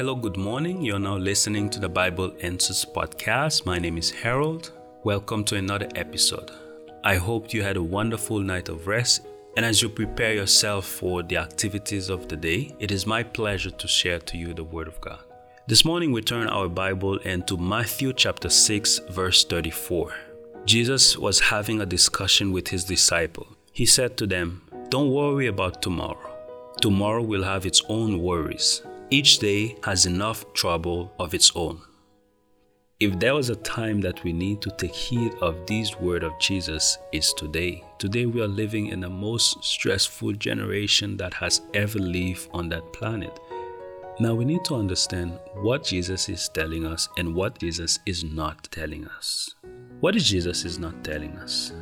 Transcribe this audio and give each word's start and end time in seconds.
Hello, 0.00 0.14
good 0.14 0.38
morning. 0.38 0.80
You're 0.80 0.98
now 0.98 1.18
listening 1.18 1.68
to 1.68 1.78
the 1.78 1.86
Bible 1.86 2.32
Answers 2.40 2.86
podcast. 2.86 3.66
My 3.66 3.78
name 3.78 3.98
is 3.98 4.10
Harold. 4.10 4.72
Welcome 5.04 5.44
to 5.44 5.56
another 5.56 5.88
episode. 5.94 6.50
I 7.04 7.16
hope 7.16 7.52
you 7.52 7.62
had 7.62 7.76
a 7.76 7.82
wonderful 7.82 8.38
night 8.38 8.70
of 8.70 8.86
rest. 8.86 9.26
And 9.58 9.66
as 9.66 9.82
you 9.82 9.90
prepare 9.90 10.32
yourself 10.32 10.86
for 10.86 11.22
the 11.22 11.36
activities 11.36 12.08
of 12.08 12.28
the 12.28 12.36
day, 12.38 12.74
it 12.78 12.90
is 12.90 13.06
my 13.06 13.22
pleasure 13.22 13.72
to 13.72 13.86
share 13.86 14.20
to 14.20 14.38
you 14.38 14.54
the 14.54 14.64
Word 14.64 14.88
of 14.88 14.98
God. 15.02 15.18
This 15.66 15.84
morning 15.84 16.12
we 16.12 16.22
turn 16.22 16.48
our 16.48 16.70
Bible 16.70 17.18
into 17.18 17.58
Matthew 17.58 18.14
chapter 18.14 18.48
6, 18.48 19.00
verse 19.10 19.44
34. 19.44 20.14
Jesus 20.64 21.18
was 21.18 21.40
having 21.40 21.82
a 21.82 21.84
discussion 21.84 22.52
with 22.52 22.68
his 22.68 22.84
disciple. 22.84 23.48
He 23.74 23.84
said 23.84 24.16
to 24.16 24.26
them, 24.26 24.62
Don't 24.88 25.12
worry 25.12 25.48
about 25.48 25.82
tomorrow. 25.82 26.30
Tomorrow 26.80 27.22
will 27.22 27.44
have 27.44 27.66
its 27.66 27.82
own 27.90 28.22
worries. 28.22 28.80
Each 29.12 29.40
day 29.40 29.76
has 29.82 30.06
enough 30.06 30.52
trouble 30.52 31.12
of 31.18 31.34
its 31.34 31.50
own. 31.56 31.80
If 33.00 33.18
there 33.18 33.34
was 33.34 33.50
a 33.50 33.56
time 33.56 34.00
that 34.02 34.22
we 34.22 34.32
need 34.32 34.62
to 34.62 34.70
take 34.70 34.94
heed 34.94 35.32
of 35.40 35.66
these 35.66 35.98
word 35.98 36.22
of 36.22 36.38
Jesus, 36.38 36.96
is 37.10 37.32
today. 37.32 37.82
Today 37.98 38.26
we 38.26 38.40
are 38.40 38.46
living 38.46 38.86
in 38.86 39.00
the 39.00 39.10
most 39.10 39.64
stressful 39.64 40.34
generation 40.34 41.16
that 41.16 41.34
has 41.34 41.62
ever 41.74 41.98
lived 41.98 42.50
on 42.52 42.68
that 42.68 42.92
planet. 42.92 43.40
Now 44.20 44.36
we 44.36 44.44
need 44.44 44.64
to 44.66 44.76
understand 44.76 45.40
what 45.54 45.82
Jesus 45.82 46.28
is 46.28 46.48
telling 46.48 46.86
us 46.86 47.08
and 47.18 47.34
what 47.34 47.58
Jesus 47.58 47.98
is 48.06 48.22
not 48.22 48.68
telling 48.70 49.08
us. 49.08 49.56
What 49.98 50.14
is 50.14 50.28
Jesus 50.28 50.64
is 50.64 50.78
not 50.78 51.02
telling 51.02 51.36
us? 51.38 51.72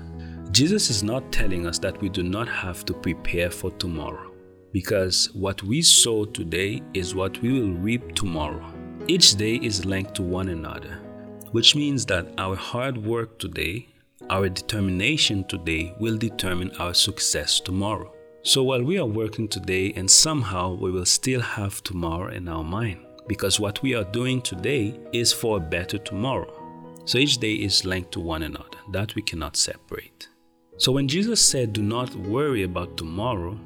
Jesus 0.50 0.88
is 0.88 1.02
not 1.02 1.30
telling 1.30 1.66
us 1.66 1.78
that 1.80 2.00
we 2.00 2.08
do 2.08 2.22
not 2.22 2.48
have 2.48 2.86
to 2.86 2.94
prepare 2.94 3.50
for 3.50 3.70
tomorrow 3.72 4.27
because 4.72 5.30
what 5.32 5.62
we 5.62 5.82
sow 5.82 6.24
today 6.24 6.82
is 6.94 7.14
what 7.14 7.40
we 7.40 7.60
will 7.60 7.72
reap 7.72 8.14
tomorrow. 8.14 8.64
Each 9.06 9.34
day 9.34 9.56
is 9.56 9.84
linked 9.84 10.14
to 10.16 10.22
one 10.22 10.48
another, 10.48 10.98
which 11.52 11.74
means 11.74 12.04
that 12.06 12.28
our 12.38 12.56
hard 12.56 12.96
work 12.98 13.38
today, 13.38 13.88
our 14.28 14.48
determination 14.48 15.44
today, 15.44 15.94
will 15.98 16.18
determine 16.18 16.70
our 16.78 16.94
success 16.94 17.60
tomorrow. 17.60 18.12
So 18.42 18.62
while 18.62 18.82
we 18.82 18.98
are 18.98 19.06
working 19.06 19.48
today, 19.48 19.92
and 19.96 20.10
somehow 20.10 20.74
we 20.74 20.90
will 20.90 21.06
still 21.06 21.40
have 21.40 21.82
tomorrow 21.82 22.32
in 22.32 22.48
our 22.48 22.64
mind, 22.64 23.04
because 23.26 23.58
what 23.58 23.82
we 23.82 23.94
are 23.94 24.04
doing 24.04 24.40
today 24.42 24.98
is 25.12 25.32
for 25.32 25.56
a 25.56 25.60
better 25.60 25.98
tomorrow. 25.98 26.54
So 27.04 27.18
each 27.18 27.38
day 27.38 27.54
is 27.54 27.84
linked 27.84 28.12
to 28.12 28.20
one 28.20 28.42
another, 28.42 28.78
that 28.92 29.14
we 29.14 29.22
cannot 29.22 29.56
separate. 29.56 30.28
So 30.76 30.92
when 30.92 31.08
Jesus 31.08 31.40
said, 31.40 31.72
Do 31.72 31.82
not 31.82 32.14
worry 32.14 32.62
about 32.62 32.96
tomorrow, 32.96 33.58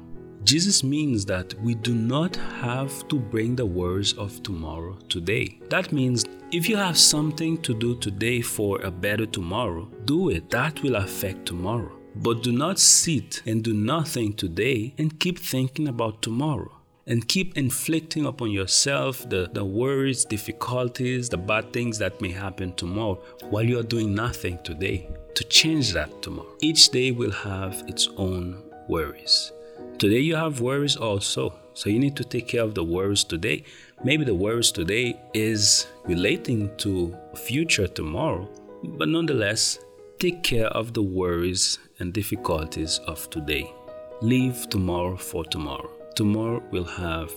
Jesus 0.43 0.83
means 0.83 1.25
that 1.25 1.53
we 1.61 1.73
do 1.73 1.95
not 1.95 2.35
have 2.35 3.07
to 3.07 3.17
bring 3.17 3.55
the 3.55 3.65
worries 3.65 4.11
of 4.13 4.43
tomorrow 4.43 4.97
today. 5.07 5.57
That 5.69 5.93
means 5.93 6.25
if 6.51 6.67
you 6.67 6.75
have 6.75 6.97
something 6.97 7.61
to 7.61 7.73
do 7.73 7.95
today 7.95 8.41
for 8.41 8.81
a 8.81 8.91
better 8.91 9.25
tomorrow, 9.25 9.89
do 10.03 10.29
it. 10.29 10.49
That 10.49 10.83
will 10.83 10.97
affect 10.97 11.45
tomorrow. 11.45 11.91
But 12.15 12.43
do 12.43 12.51
not 12.51 12.77
sit 12.77 13.41
and 13.45 13.63
do 13.63 13.73
nothing 13.73 14.33
today 14.33 14.93
and 14.97 15.17
keep 15.17 15.39
thinking 15.39 15.87
about 15.87 16.21
tomorrow 16.21 16.71
and 17.07 17.27
keep 17.27 17.57
inflicting 17.57 18.25
upon 18.25 18.51
yourself 18.51 19.27
the, 19.29 19.49
the 19.53 19.63
worries, 19.63 20.25
difficulties, 20.25 21.29
the 21.29 21.37
bad 21.37 21.71
things 21.71 21.97
that 21.99 22.21
may 22.21 22.31
happen 22.31 22.73
tomorrow 22.75 23.21
while 23.49 23.63
you 23.63 23.79
are 23.79 23.83
doing 23.83 24.13
nothing 24.13 24.59
today 24.63 25.09
to 25.35 25.43
change 25.45 25.93
that 25.93 26.21
tomorrow. 26.21 26.55
Each 26.61 26.89
day 26.89 27.11
will 27.11 27.31
have 27.31 27.83
its 27.87 28.09
own 28.17 28.61
worries. 28.87 29.51
Today 29.97 30.19
you 30.19 30.35
have 30.35 30.59
worries 30.59 30.97
also. 30.97 31.53
So 31.73 31.89
you 31.89 31.99
need 31.99 32.15
to 32.17 32.23
take 32.23 32.47
care 32.47 32.61
of 32.61 32.75
the 32.75 32.83
worries 32.83 33.23
today. 33.23 33.63
Maybe 34.03 34.25
the 34.25 34.35
worries 34.35 34.71
today 34.71 35.19
is 35.33 35.87
relating 36.05 36.75
to 36.77 37.15
future 37.35 37.87
tomorrow, 37.87 38.49
but 38.83 39.07
nonetheless, 39.07 39.79
take 40.19 40.43
care 40.43 40.67
of 40.67 40.93
the 40.93 41.01
worries 41.01 41.79
and 41.99 42.13
difficulties 42.13 42.99
of 43.07 43.29
today. 43.29 43.73
Leave 44.21 44.69
tomorrow 44.69 45.15
for 45.15 45.45
tomorrow. 45.45 45.89
Tomorrow 46.15 46.61
will 46.71 46.83
have 46.83 47.31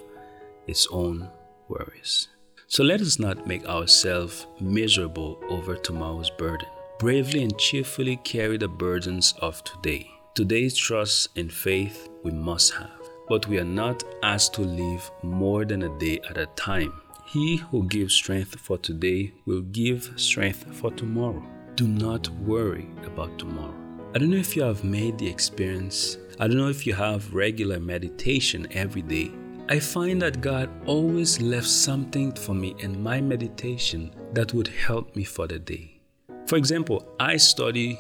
its 0.67 0.87
own 0.91 1.29
worries. 1.69 2.29
So 2.69 2.83
let 2.83 3.01
us 3.01 3.19
not 3.19 3.47
make 3.47 3.67
ourselves 3.69 4.47
miserable 4.61 5.41
over 5.49 5.77
tomorrow's 5.77 6.31
burden. 6.31 6.69
Bravely 6.99 7.43
and 7.43 7.57
cheerfully 7.59 8.17
carry 8.25 8.57
the 8.57 8.69
burdens 8.69 9.35
of 9.41 9.63
today. 9.65 10.11
Today's 10.37 10.77
trust 10.77 11.31
and 11.39 11.51
faith 11.51 12.11
we 12.23 12.31
must 12.31 12.75
have, 12.75 13.01
but 13.27 13.49
we 13.49 13.59
are 13.59 13.65
not 13.65 14.05
asked 14.23 14.53
to 14.57 14.61
live 14.61 15.11
more 15.23 15.65
than 15.65 15.85
a 15.85 15.99
day 15.99 16.21
at 16.29 16.37
a 16.37 16.45
time. 16.57 16.93
He 17.27 17.57
who 17.57 17.89
gives 17.89 18.13
strength 18.13 18.61
for 18.61 18.77
today 18.77 19.33
will 19.47 19.63
give 19.63 20.13
strength 20.17 20.67
for 20.77 20.91
tomorrow. 20.91 21.43
Do 21.75 21.89
not 21.89 22.29
worry 22.45 22.87
about 23.07 23.39
tomorrow. 23.39 23.75
I 24.15 24.19
don't 24.19 24.29
know 24.29 24.37
if 24.37 24.55
you 24.55 24.63
have 24.63 24.85
made 24.85 25.17
the 25.17 25.27
experience, 25.27 26.19
I 26.39 26.49
don't 26.49 26.59
know 26.59 26.69
if 26.69 26.87
you 26.87 26.93
have 26.93 27.33
regular 27.33 27.81
meditation 27.81 28.67
every 28.73 29.01
day. 29.01 29.31
I 29.71 29.79
find 29.79 30.21
that 30.21 30.43
God 30.43 30.69
always 30.85 31.41
left 31.41 31.67
something 31.67 32.33
for 32.33 32.55
me 32.55 32.75
in 32.81 33.03
my 33.03 33.23
meditation 33.23 34.15
that 34.35 34.53
would 34.53 34.69
help 34.69 35.17
me 35.17 35.25
for 35.25 35.47
the 35.47 35.59
day. 35.59 35.99
For 36.47 36.57
example, 36.57 37.09
I 37.19 37.39
study 37.39 37.99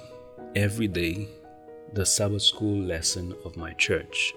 every 0.55 0.89
day 0.89 1.29
the 1.93 2.07
Sabbath 2.07 2.43
school 2.43 2.83
lesson 2.83 3.35
of 3.45 3.57
my 3.57 3.73
church. 3.75 4.35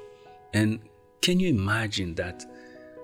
And 0.53 0.79
can 1.21 1.39
you 1.39 1.49
imagine 1.49 2.15
that? 2.15 2.45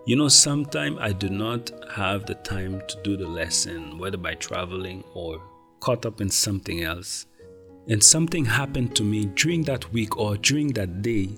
You 0.05 0.15
know, 0.15 0.27
sometimes 0.27 0.97
I 0.99 1.13
do 1.13 1.29
not 1.29 1.71
have 1.91 2.25
the 2.25 2.35
time 2.35 2.81
to 2.87 3.01
do 3.03 3.17
the 3.17 3.27
lesson, 3.27 3.97
whether 3.97 4.17
by 4.17 4.35
traveling 4.35 5.03
or 5.13 5.41
caught 5.79 6.05
up 6.05 6.21
in 6.21 6.29
something 6.29 6.83
else. 6.83 7.25
And 7.87 8.03
something 8.03 8.45
happened 8.45 8.95
to 8.95 9.03
me 9.03 9.25
during 9.25 9.63
that 9.63 9.91
week 9.91 10.17
or 10.17 10.37
during 10.37 10.69
that 10.73 11.01
day 11.01 11.29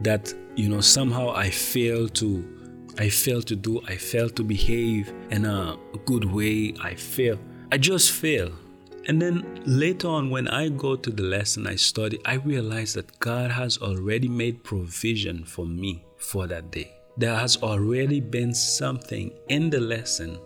that, 0.00 0.32
you 0.56 0.68
know, 0.68 0.80
somehow 0.80 1.30
I 1.30 1.50
failed 1.50 2.14
to 2.16 2.54
I 2.96 3.08
failed 3.08 3.48
to 3.48 3.56
do, 3.56 3.80
I 3.88 3.96
failed 3.96 4.36
to 4.36 4.44
behave 4.44 5.12
in 5.30 5.44
a 5.44 5.76
good 6.04 6.24
way. 6.24 6.74
I 6.80 6.94
fail. 6.94 7.40
I 7.72 7.78
just 7.78 8.12
fail. 8.12 8.52
And 9.06 9.20
then 9.20 9.62
later 9.66 10.08
on, 10.08 10.30
when 10.30 10.48
I 10.48 10.70
go 10.70 10.96
to 10.96 11.10
the 11.10 11.22
lesson 11.22 11.66
I 11.66 11.76
study, 11.76 12.18
I 12.24 12.34
realize 12.34 12.94
that 12.94 13.18
God 13.18 13.50
has 13.50 13.78
already 13.78 14.28
made 14.28 14.64
provision 14.64 15.44
for 15.44 15.66
me 15.66 16.04
for 16.16 16.46
that 16.46 16.70
day. 16.70 16.94
There 17.16 17.34
has 17.34 17.58
already 17.62 18.20
been 18.20 18.54
something 18.54 19.30
in 19.48 19.68
the 19.70 19.80
lesson 19.80 20.38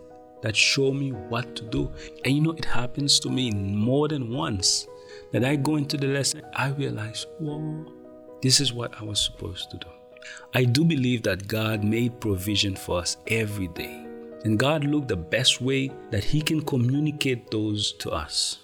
that 0.42 0.56
show 0.56 0.92
me 0.92 1.12
what 1.12 1.54
to 1.56 1.62
do. 1.64 1.92
And 2.24 2.34
you 2.34 2.40
know, 2.40 2.52
it 2.52 2.64
happens 2.64 3.20
to 3.20 3.30
me 3.30 3.50
more 3.52 4.08
than 4.08 4.30
once 4.30 4.86
that 5.32 5.44
I 5.44 5.56
go 5.56 5.76
into 5.76 5.96
the 5.96 6.08
lesson, 6.08 6.42
I 6.54 6.68
realize, 6.70 7.26
whoa, 7.38 7.86
this 8.42 8.60
is 8.60 8.72
what 8.72 9.00
I 9.00 9.04
was 9.04 9.20
supposed 9.20 9.70
to 9.70 9.76
do. 9.76 9.88
I 10.54 10.64
do 10.64 10.84
believe 10.84 11.22
that 11.22 11.48
God 11.48 11.84
made 11.84 12.20
provision 12.20 12.76
for 12.76 12.98
us 12.98 13.16
every 13.28 13.68
day. 13.68 14.07
And 14.44 14.58
God 14.58 14.84
looked 14.84 15.08
the 15.08 15.16
best 15.16 15.60
way 15.60 15.90
that 16.10 16.24
He 16.24 16.40
can 16.40 16.62
communicate 16.62 17.50
those 17.50 17.92
to 17.94 18.10
us. 18.10 18.58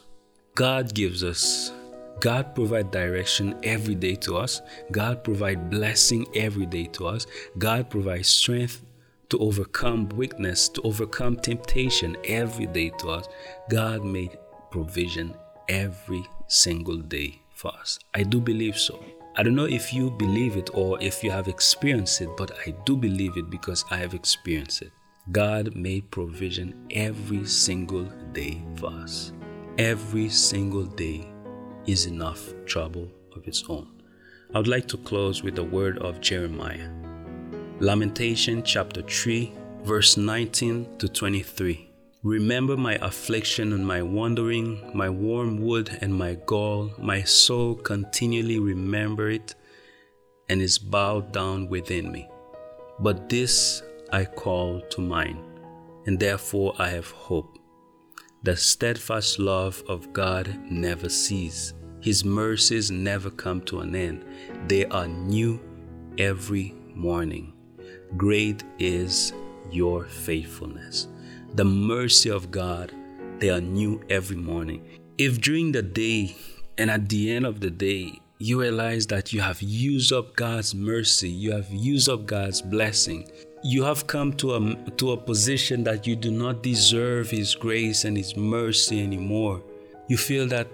God 0.54 0.94
gives 0.94 1.24
us, 1.24 1.72
God 2.20 2.54
provide 2.54 2.90
direction 2.90 3.58
every 3.64 3.94
day 3.94 4.14
to 4.16 4.36
us. 4.36 4.62
God 4.92 5.24
provide 5.24 5.68
blessing 5.68 6.26
every 6.34 6.66
day 6.66 6.84
to 6.92 7.06
us. 7.08 7.26
God 7.58 7.90
provides 7.90 8.28
strength 8.28 8.82
to 9.30 9.38
overcome 9.38 10.08
weakness, 10.10 10.68
to 10.68 10.82
overcome 10.82 11.36
temptation 11.36 12.16
every 12.24 12.66
day 12.66 12.90
to 12.98 13.10
us. 13.10 13.28
God 13.68 14.04
made 14.04 14.38
provision 14.70 15.34
every 15.68 16.24
single 16.46 16.98
day 16.98 17.40
for 17.54 17.72
us. 17.74 17.98
I 18.14 18.22
do 18.22 18.40
believe 18.40 18.78
so. 18.78 19.04
I 19.36 19.42
don't 19.42 19.56
know 19.56 19.64
if 19.64 19.92
you 19.92 20.10
believe 20.12 20.56
it 20.56 20.70
or 20.72 21.02
if 21.02 21.24
you 21.24 21.30
have 21.32 21.48
experienced 21.48 22.20
it, 22.20 22.28
but 22.36 22.52
I 22.66 22.70
do 22.86 22.96
believe 22.96 23.36
it 23.36 23.50
because 23.50 23.84
I 23.90 23.96
have 23.96 24.14
experienced 24.14 24.82
it. 24.82 24.92
God 25.32 25.74
made 25.74 26.10
provision 26.10 26.86
every 26.90 27.46
single 27.46 28.04
day 28.34 28.62
for 28.76 28.88
us. 28.88 29.32
Every 29.78 30.28
single 30.28 30.84
day 30.84 31.26
is 31.86 32.04
enough 32.04 32.52
trouble 32.66 33.08
of 33.34 33.48
its 33.48 33.64
own. 33.70 33.88
I 34.54 34.58
would 34.58 34.68
like 34.68 34.86
to 34.88 34.98
close 34.98 35.42
with 35.42 35.54
the 35.54 35.64
word 35.64 35.98
of 36.00 36.20
Jeremiah. 36.20 36.90
Lamentation 37.80 38.62
chapter 38.62 39.00
3, 39.00 39.50
verse 39.82 40.18
19 40.18 40.98
to 40.98 41.08
23. 41.08 41.90
Remember 42.22 42.76
my 42.76 42.96
affliction 42.96 43.72
and 43.72 43.86
my 43.86 44.02
wandering, 44.02 44.90
my 44.94 45.08
wormwood 45.08 45.98
and 46.02 46.14
my 46.14 46.34
gall. 46.44 46.90
My 46.98 47.22
soul 47.22 47.76
continually 47.76 48.58
remember 48.58 49.30
it 49.30 49.54
and 50.50 50.60
is 50.60 50.78
bowed 50.78 51.32
down 51.32 51.70
within 51.70 52.12
me. 52.12 52.28
But 53.00 53.30
this 53.30 53.82
I 54.14 54.26
call 54.26 54.80
to 54.90 55.00
mind, 55.00 55.40
and 56.06 56.20
therefore 56.20 56.76
I 56.78 56.90
have 56.90 57.10
hope. 57.10 57.58
The 58.44 58.56
steadfast 58.56 59.40
love 59.40 59.82
of 59.88 60.12
God 60.12 60.56
never 60.70 61.08
ceases. 61.08 61.74
His 62.00 62.24
mercies 62.24 62.92
never 62.92 63.28
come 63.28 63.60
to 63.62 63.80
an 63.80 63.96
end. 63.96 64.24
They 64.68 64.84
are 64.86 65.08
new 65.08 65.60
every 66.16 66.76
morning. 66.94 67.54
Great 68.16 68.62
is 68.78 69.32
your 69.72 70.04
faithfulness. 70.04 71.08
The 71.56 71.64
mercy 71.64 72.30
of 72.30 72.52
God, 72.52 72.92
they 73.40 73.50
are 73.50 73.60
new 73.60 74.00
every 74.10 74.36
morning. 74.36 74.86
If 75.18 75.40
during 75.40 75.72
the 75.72 75.82
day 75.82 76.36
and 76.78 76.88
at 76.88 77.08
the 77.08 77.32
end 77.32 77.46
of 77.46 77.58
the 77.58 77.70
day, 77.70 78.20
you 78.38 78.60
realize 78.60 79.08
that 79.08 79.32
you 79.32 79.40
have 79.40 79.60
used 79.60 80.12
up 80.12 80.36
God's 80.36 80.72
mercy, 80.72 81.28
you 81.28 81.50
have 81.50 81.70
used 81.70 82.08
up 82.08 82.26
God's 82.26 82.62
blessing, 82.62 83.28
you 83.66 83.82
have 83.82 84.06
come 84.06 84.30
to 84.34 84.54
a, 84.54 84.90
to 84.98 85.12
a 85.12 85.16
position 85.16 85.82
that 85.84 86.06
you 86.06 86.14
do 86.14 86.30
not 86.30 86.62
deserve 86.62 87.30
His 87.30 87.54
grace 87.54 88.04
and 88.04 88.14
His 88.14 88.36
mercy 88.36 89.02
anymore. 89.02 89.62
You 90.06 90.18
feel 90.18 90.46
that 90.48 90.68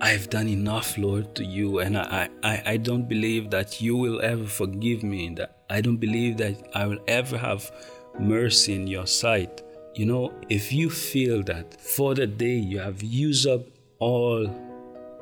I've 0.00 0.28
done 0.28 0.48
enough, 0.48 0.98
Lord, 0.98 1.36
to 1.36 1.44
you, 1.44 1.78
and 1.78 1.96
I, 1.96 2.28
I, 2.42 2.62
I 2.66 2.76
don't 2.78 3.08
believe 3.08 3.50
that 3.50 3.80
you 3.80 3.96
will 3.96 4.20
ever 4.22 4.44
forgive 4.44 5.04
me, 5.04 5.32
that 5.36 5.58
I 5.70 5.80
don't 5.80 5.98
believe 5.98 6.36
that 6.38 6.56
I 6.74 6.88
will 6.88 6.98
ever 7.06 7.38
have 7.38 7.70
mercy 8.18 8.74
in 8.74 8.88
your 8.88 9.06
sight. 9.06 9.62
You 9.94 10.06
know, 10.06 10.34
if 10.48 10.72
you 10.72 10.90
feel 10.90 11.44
that 11.44 11.80
for 11.80 12.16
the 12.16 12.26
day 12.26 12.56
you 12.56 12.80
have 12.80 13.04
used 13.04 13.46
up 13.46 13.60
all 14.00 14.48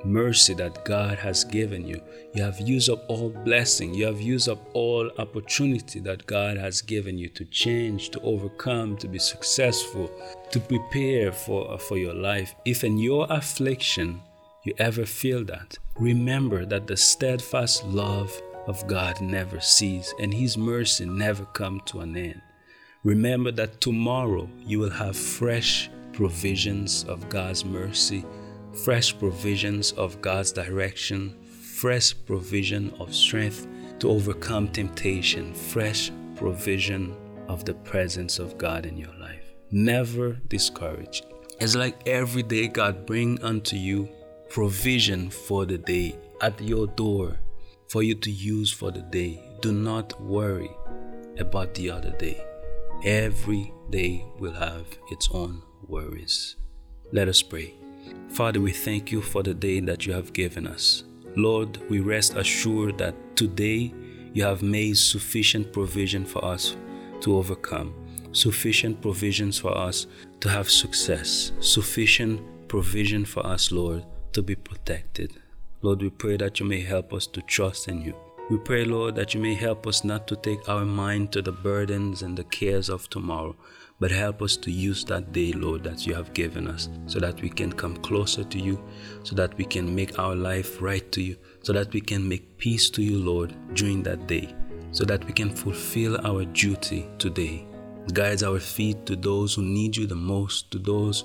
mercy 0.05 0.55
that 0.55 0.85
God 0.85 1.19
has 1.19 1.44
given 1.44 1.87
you. 1.87 2.00
You 2.35 2.43
have 2.43 2.61
used 2.61 2.91
up 2.91 3.05
all 3.08 3.31
blessing. 3.31 3.94
You 3.94 4.06
have 4.06 4.20
used 4.20 4.49
up 4.49 4.58
all 4.75 5.11
opportunity 5.19 6.00
that 6.00 6.26
God 6.26 6.56
has 6.56 6.81
given 6.81 7.19
you 7.19 7.29
to 7.31 7.44
change, 7.44 8.11
to 8.11 8.20
overcome, 8.20 8.97
to 8.99 9.08
be 9.08 9.19
successful, 9.19 10.11
to 10.50 10.61
prepare 10.61 11.32
for, 11.32 11.73
uh, 11.73 11.79
for 11.79 11.99
your 11.99 12.14
life. 12.14 12.55
If 12.64 12.85
in 12.85 12.99
your 12.99 13.26
affliction 13.31 14.23
you 14.64 14.75
ever 14.79 15.06
feel 15.06 15.44
that, 15.44 15.79
remember 15.97 16.64
that 16.67 16.87
the 16.87 16.97
steadfast 16.97 17.85
love 17.85 18.32
of 18.67 18.87
God 18.87 19.20
never 19.20 19.61
ceases 19.61 20.14
and 20.20 20.32
His 20.32 20.56
mercy 20.56 21.05
never 21.05 21.44
come 21.47 21.81
to 21.87 22.00
an 22.00 22.17
end. 22.17 22.41
Remember 23.02 23.50
that 23.52 23.81
tomorrow 23.81 24.49
you 24.58 24.79
will 24.79 24.91
have 24.91 25.17
fresh 25.17 25.88
provisions 26.12 27.05
of 27.05 27.29
God's 27.31 27.64
mercy 27.64 28.25
fresh 28.73 29.19
provisions 29.19 29.93
of 29.93 30.21
God's 30.21 30.53
direction, 30.53 31.37
fresh 31.81 32.15
provision 32.27 32.93
of 32.99 33.15
strength 33.15 33.67
to 33.99 34.11
overcome 34.11 34.69
temptation, 34.69 35.55
fresh 35.55 36.11
provision 36.37 37.17
of 37.49 37.65
the 37.65 37.75
presence 37.75 38.39
of 38.39 38.57
God 38.57 38.87
in 38.87 38.97
your 38.97 39.15
life. 39.21 39.45
Never 39.71 40.33
discourage. 40.49 41.23
It's 41.61 41.75
like 41.75 42.09
every 42.09 42.43
day 42.43 42.69
God 42.69 43.07
bring 43.07 43.43
unto 43.43 43.77
you 43.77 44.09
provision 44.49 45.31
for 45.31 45.65
the 45.67 45.79
day 45.79 46.17
at 46.41 46.61
your 46.61 46.87
door 46.87 47.39
for 47.89 48.03
you 48.03 48.15
to 48.15 48.31
use 48.31 48.73
for 48.73 48.91
the 48.91 49.03
day. 49.03 49.43
Do 49.61 49.73
not 49.73 50.21
worry 50.21 50.71
about 51.39 51.75
the 51.75 51.91
other 51.91 52.11
day. 52.11 52.45
Every 53.05 53.73
day 53.91 54.25
will 54.39 54.53
have 54.53 54.87
its 55.11 55.29
own 55.33 55.63
worries. 55.87 56.57
Let 57.13 57.29
us 57.29 57.43
pray. 57.43 57.75
Father, 58.31 58.61
we 58.61 58.73
thank 58.73 59.11
you 59.11 59.20
for 59.20 59.43
the 59.43 59.55
day 59.55 59.81
that 59.81 60.06
you 60.06 60.12
have 60.12 60.32
given 60.32 60.67
us. 60.67 61.05
Lord, 61.37 61.79
we 61.88 62.00
rest 62.00 62.37
assured 62.37 62.99
that 62.99 63.14
today 63.37 63.93
you 64.32 64.44
have 64.44 64.62
made 64.62 64.97
sufficient 64.97 65.73
provision 65.73 66.25
for 66.25 66.44
us 66.44 66.76
to 67.20 67.37
overcome, 67.37 67.94
sufficient 68.32 69.00
provisions 69.00 69.58
for 69.58 69.76
us 69.76 70.06
to 70.41 70.49
have 70.49 70.70
success, 70.70 71.52
sufficient 71.61 72.41
provision 72.69 73.25
for 73.25 73.44
us, 73.44 73.73
Lord, 73.73 74.05
to 74.32 74.43
be 74.43 74.55
protected. 74.55 75.32
Lord, 75.82 76.02
we 76.02 76.11
pray 76.11 76.37
that 76.37 76.61
you 76.61 76.67
may 76.67 76.81
help 76.81 77.12
us 77.12 77.26
to 77.29 77.43
trust 77.43 77.88
in 77.88 78.02
you. 78.02 78.14
We 78.50 78.58
pray, 78.58 78.85
Lord, 78.85 79.14
that 79.14 79.32
you 79.32 79.41
may 79.41 79.55
help 79.55 79.87
us 79.87 80.02
not 80.02 80.26
to 80.26 80.35
take 80.35 80.69
our 80.69 80.85
mind 80.85 81.31
to 81.32 81.41
the 81.41 81.52
burdens 81.52 82.23
and 82.23 82.37
the 82.37 82.43
cares 82.43 82.88
of 82.88 83.08
tomorrow, 83.08 83.55
but 84.00 84.11
help 84.11 84.43
us 84.43 84.56
to 84.56 84.73
use 84.73 85.05
that 85.05 85.31
day, 85.31 85.52
Lord, 85.52 85.85
that 85.85 86.05
you 86.05 86.14
have 86.14 86.35
given 86.35 86.67
us 86.67 86.88
so 87.06 87.20
that 87.20 87.41
we 87.43 87.49
can 87.49 87.73
come 87.73 87.97
closer 87.99 88.43
to 88.43 88.58
you, 88.58 88.82
so 89.23 89.37
that 89.37 89.56
we 89.56 89.64
can 89.64 89.94
make 89.94 90.19
our 90.19 90.35
life 90.35 90.82
right 90.82 91.12
to 91.12 91.23
you, 91.23 91.37
so 91.62 91.73
that 91.73 91.93
we 91.93 92.00
can 92.00 92.29
make 92.29 92.58
peace 92.58 92.91
to 92.91 93.02
you, 93.05 93.19
Lord, 93.19 93.55
during 93.75 94.02
that 94.02 94.26
day, 94.26 94.52
so 94.91 95.05
that 95.05 95.25
we 95.26 95.32
can 95.32 95.55
fulfill 95.55 96.19
our 96.26 96.44
duty 96.44 97.06
today. 97.19 97.64
Guide 98.12 98.43
our 98.43 98.58
feet 98.58 99.06
to 99.06 99.14
those 99.14 99.55
who 99.55 99.62
need 99.62 99.97
you 99.97 100.08
the 100.08 100.17
most, 100.17 100.73
to 100.73 100.81
those 100.81 101.23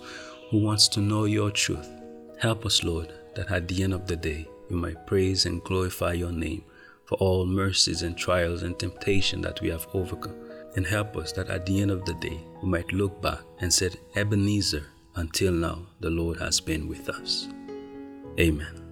who 0.51 0.59
wants 0.59 0.87
to 0.89 0.99
know 0.99 1.25
your 1.25 1.49
truth. 1.49 1.89
Help 2.37 2.67
us, 2.67 2.83
Lord, 2.83 3.11
that 3.33 3.49
at 3.49 3.67
the 3.67 3.81
end 3.81 3.95
of 3.95 4.05
the 4.05 4.15
day, 4.15 4.47
we 4.69 4.75
might 4.75 5.07
praise 5.07 5.47
and 5.47 5.63
glorify 5.63 6.13
your 6.13 6.31
name 6.31 6.63
for 7.05 7.15
all 7.15 7.45
mercies 7.45 8.01
and 8.01 8.17
trials 8.17 8.63
and 8.63 8.77
temptation 8.77 9.41
that 9.41 9.61
we 9.61 9.69
have 9.69 9.87
overcome 9.93 10.35
and 10.75 10.85
help 10.85 11.15
us 11.15 11.31
that 11.33 11.49
at 11.49 11.65
the 11.65 11.81
end 11.81 11.91
of 11.91 12.03
the 12.05 12.13
day 12.15 12.39
we 12.61 12.69
might 12.69 12.91
look 12.91 13.21
back 13.21 13.39
and 13.59 13.73
say, 13.73 13.89
Ebenezer, 14.15 14.85
until 15.15 15.51
now 15.51 15.85
the 15.99 16.09
Lord 16.09 16.39
has 16.39 16.59
been 16.59 16.87
with 16.87 17.09
us. 17.09 17.47
Amen. 18.39 18.84